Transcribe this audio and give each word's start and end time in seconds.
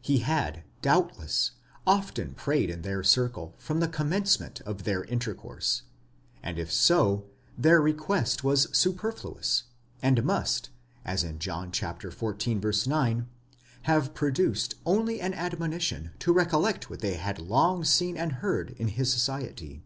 He 0.00 0.18
had, 0.18 0.62
doubtless, 0.82 1.50
often 1.84 2.34
prayed 2.34 2.70
in 2.70 2.82
their 2.82 3.02
circle 3.02 3.56
from 3.58 3.80
the 3.80 3.88
commencement 3.88 4.60
of 4.60 4.84
their 4.84 5.02
intercourse; 5.02 5.82
and 6.44 6.60
if 6.60 6.72
so, 6.72 7.24
their 7.58 7.80
request 7.80 8.44
was 8.44 8.68
superfluous, 8.70 9.64
and 10.00 10.22
must, 10.22 10.70
as 11.04 11.24
in 11.24 11.40
John 11.40 11.72
xiv. 11.72 12.86
9, 12.86 13.26
have 13.82 14.14
produced 14.14 14.76
only 14.86 15.20
an 15.20 15.34
admonition 15.34 16.12
to 16.20 16.32
recollect 16.32 16.88
what 16.88 17.00
they 17.00 17.14
had 17.14 17.40
long 17.40 17.82
seen 17.84 18.16
and 18.16 18.34
heard 18.34 18.76
in 18.78 18.86
his 18.86 19.12
society. 19.12 19.82